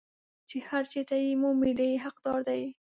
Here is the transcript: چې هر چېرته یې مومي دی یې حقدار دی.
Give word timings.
چې 0.49 0.57
هر 0.69 0.83
چېرته 0.91 1.15
یې 1.23 1.31
مومي 1.41 1.71
دی 1.79 1.87
یې 1.93 2.01
حقدار 2.05 2.39
دی. 2.49 2.61